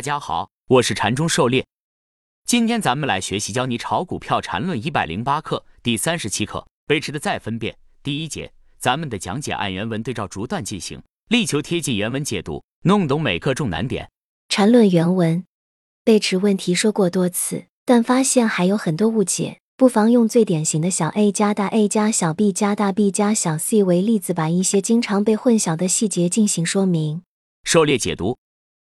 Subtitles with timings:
[0.00, 1.66] 大家好，我是禅中狩猎。
[2.46, 8.50] 今天咱们来学习教你炒股票禅论一百零八课第三十七课背驰的再分辨第一节。
[8.78, 14.10] 咱们的讲解按原文对照逐段进行，力求贴近原文解读，弄懂每课重难点。
[14.48, 15.44] 禅论原文
[16.02, 27.20] 背驰问题说过多次，但发现还有很多误解，不妨用最典型的小 a 加大 A 加小 b 加大 B 加小 c 为例子，把一些经常被混淆的细节进行说明。
[27.64, 28.38] 狩猎解读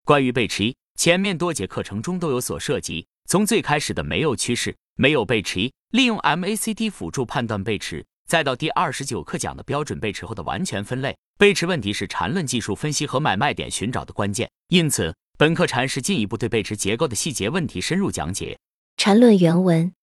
[0.04, 0.76] 关于背驰一。
[1.00, 14.50] 前面多节课程中都有所涉及，从最开始的没有趋势、没有背驰，利用 MACD 辅助判断背驰，再到第二十九课讲的标准背驰后的完全分类，背驰问题是缠论技术分析和买卖点寻找的关键。
[14.68, 18.58] 因此，本课禅师进一步对背驰结构的细节问题深入讲解。
[18.98, 19.94] 缠论原文：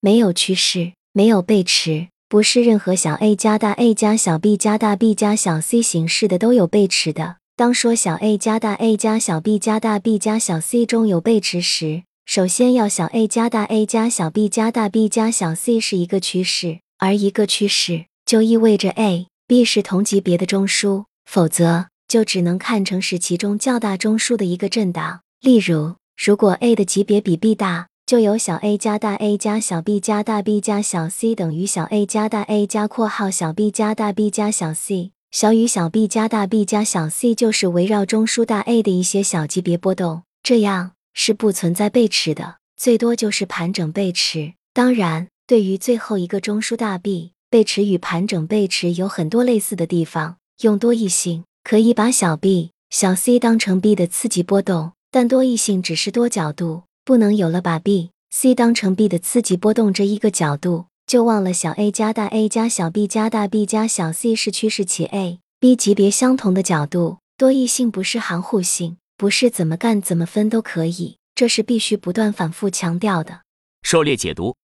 [0.00, 7.36] 没有趋势，没有背驰，不是任何小 a 加大 A 加小 b 加大 B 加小 c 形式的都有背驰的。
[7.58, 14.48] 当说小 a 加大 A 加小 b 加大 B 加小 c 中有背驰时，首先要小 a 加大 A 加小 b
[14.48, 25.22] 加大 B 加小 c 是一个趋势，而一个趋势就意味着 A、B 是同级别的中枢，否则就只能看成是其中较大中枢的一个震荡。
[25.40, 32.06] 例如，如果 A 的级别比 B 大，就有小 a 加大 A 加小 b 加大 B 加小 c 等于小 a
[32.06, 35.10] 加大 A 加括号小 b 加大 B 加小 c。
[35.30, 44.54] 小于小 b 加大 B 加小 c 就是围绕中枢大 A 的一些小级别波动，这样是不存在背驰的，最多就是盘整背驰。
[44.72, 50.36] 当然，对于最后一个中枢大 B，背驰与盘整背驰有很多类似的地方。
[50.62, 60.86] 用多异性可以把小 b、小 c 当成 B 的次级波动，但多异性只是多角度，不能有了把 B、C 当成 B 的次级波动这一个角度。
[61.08, 73.40] 就忘了小 a 加大 A 加小 b 加大 B 加小 c 是趋势起 A、B 级别相同的角度，多异性不是含糊性，不是怎么干怎么分都可以，这是必须不断反复强调的。
[73.80, 74.54] 狩猎解读，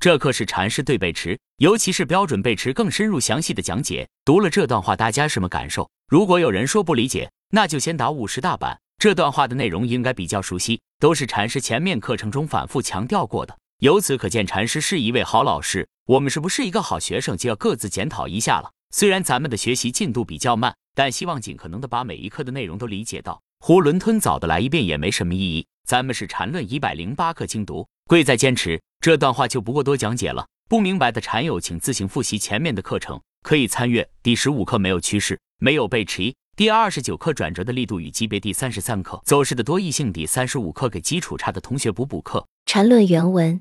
[0.00, 4.08] 这课是禅师对背驰，尤其是标准背驰更深入详细的讲解。
[4.24, 5.88] 读了这段话，大家什么感受？
[6.08, 8.76] 如果有人说不理解，那就先打五十大板。
[8.98, 13.56] 这段话的内容应该比较熟悉，都是禅师前面课程中反复强调过的。
[13.80, 15.86] 由此可见，禅师是一位好老师。
[16.06, 18.70] 我们是不是一个好学生，就要各自检讨一下了。
[18.90, 23.42] 虽然咱们的学习进度比较慢，但希望尽可能的把每一课的内容都理解到。
[23.60, 25.66] 囫囵吞枣的来一遍也没什么意义。
[25.86, 28.80] 咱们是禅论一百零八课精读，贵在坚持。
[29.00, 30.46] 这段话就不过多讲解了。
[30.68, 42.46] 不明白的禅友，请自行复习前面的课程，可以参阅第十五课没有趋势，没有背驰；第二十九课转折的力度与级别；第三十三课走势的多异性；第三十五课给基础差的同学补补课。
[42.66, 43.60] 禅论原文。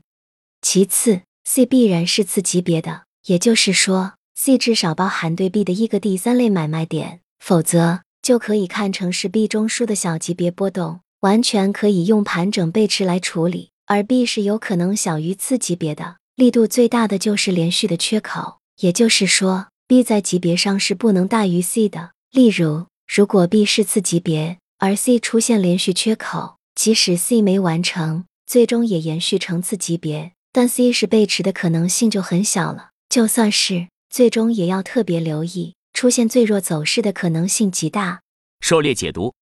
[0.62, 13.72] 其次，C 必然是次级别的，也就是说，C 至少包含对 B 的一个第三类买卖点，否则就可以看成是 B 中枢的小级别波动，完全可以用盘整背驰来处理。
[13.86, 22.12] 而 B 是有可能小于次级别的，力度最大的就是连续的缺口，也就是说，B 在级别上是不能大于 C 的。
[22.32, 30.34] 例如，如果 B 是次级别，而 C 出现连续缺口，即使 C 没完成，最终也延续成次级别。
[30.52, 38.22] 但 C 是背驰的可能性就很小了，就算是最终也要特别留意，出现最弱走势的可能性极大。
[38.60, 39.34] 狩猎解读，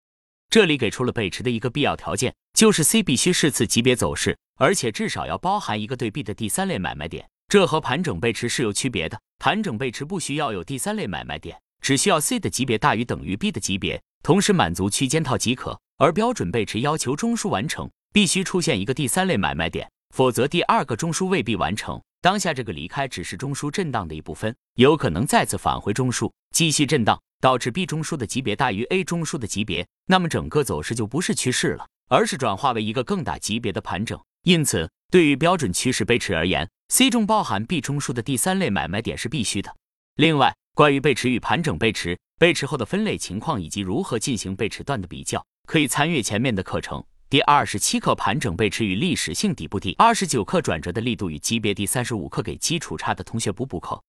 [0.50, 7.28] 这里给出了背驰的一个必要条件，就是 C 必须是次级别走势，而且至少要包含一个对 B 的第三类买卖点。
[7.50, 15.78] 这和盘整背驰是有区别的，盘整背驰不需要有第三类买卖点，只需要 C 的级别大于等于 B 的级别，同时满足区间套即可。
[15.98, 19.90] 而标准背驰要求中枢完成，必须出现一个第三类买卖点。
[20.14, 22.02] 否则，第二个中枢未必完成。
[22.22, 34.20] 当下这个离开只是中枢震荡的一部分，有可能再次返回中枢，继续震荡，导致 B 中枢的级别大于 A 中枢的级别，那么整个走势就不是趋势了，而是转化为一个更大级别的盘整。
[34.44, 39.74] 因此，对于标准趋势背驰而言，C 中包含 B 中枢的第三类买卖点是必须的。
[40.18, 47.04] 另外，关于背驰与盘整背驰、背驰后的分类情况以及如何进行背驰段的比较，可以参阅前面的课程。
[47.32, 54.04] 第二十七课盘整背驰与历史性底部，第二十九课转折的力度与级别，第三十五课给基础差的同学补补课。